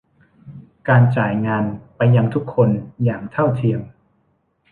[0.89, 1.63] การจ่ายงาน
[1.97, 2.69] ไปยังทุกคน
[3.03, 3.81] อย่างเท่าเทียม